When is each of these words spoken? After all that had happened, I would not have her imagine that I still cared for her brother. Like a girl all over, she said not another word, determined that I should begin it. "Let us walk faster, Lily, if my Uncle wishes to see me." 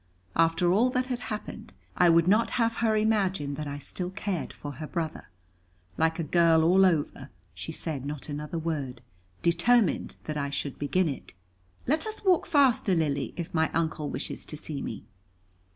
After 0.35 0.73
all 0.73 0.89
that 0.89 1.05
had 1.13 1.19
happened, 1.19 1.73
I 1.95 2.09
would 2.09 2.27
not 2.27 2.49
have 2.57 2.77
her 2.77 2.97
imagine 2.97 3.53
that 3.53 3.67
I 3.67 3.77
still 3.77 4.09
cared 4.09 4.51
for 4.51 4.71
her 4.81 4.87
brother. 4.87 5.29
Like 5.95 6.17
a 6.17 6.23
girl 6.23 6.63
all 6.63 6.87
over, 6.87 7.29
she 7.53 7.71
said 7.71 8.03
not 8.03 8.27
another 8.27 8.57
word, 8.57 9.03
determined 9.43 10.15
that 10.23 10.37
I 10.37 10.49
should 10.49 10.79
begin 10.79 11.07
it. 11.07 11.35
"Let 11.85 12.07
us 12.07 12.25
walk 12.25 12.47
faster, 12.47 12.95
Lily, 12.95 13.35
if 13.37 13.53
my 13.53 13.71
Uncle 13.73 14.09
wishes 14.09 14.43
to 14.45 14.57
see 14.57 14.81
me." 14.81 15.05